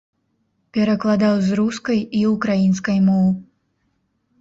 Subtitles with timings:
[0.77, 3.33] Перакладаў з рускай і ўкраінскай моў.